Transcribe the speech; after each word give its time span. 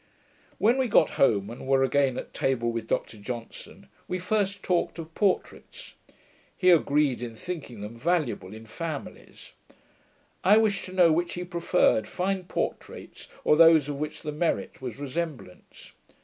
When 0.57 0.79
we 0.79 0.87
got 0.87 1.11
home, 1.11 1.51
and 1.51 1.67
were 1.67 1.83
again 1.83 2.17
at 2.17 2.33
table 2.33 2.71
with 2.71 2.87
Dr 2.87 3.17
Johnson, 3.17 3.87
we 4.07 4.17
first 4.17 4.63
talked 4.63 4.97
of 4.97 5.13
portraits. 5.13 5.93
He 6.57 6.71
agreed 6.71 7.21
in 7.21 7.35
thinking 7.35 7.81
them 7.81 7.99
valuable 7.99 8.51
in 8.51 8.65
families. 8.65 9.51
I 10.43 10.57
wished 10.57 10.85
to 10.85 10.91
know 10.91 11.11
which 11.13 11.35
he 11.35 11.43
preferred, 11.43 12.07
fine 12.07 12.45
portraits, 12.45 13.27
or 13.43 13.55
those 13.55 13.87
of 13.87 13.99
which 13.99 14.23
the 14.23 14.31
merit 14.31 14.81
was 14.81 14.97
resemblance. 14.97 15.91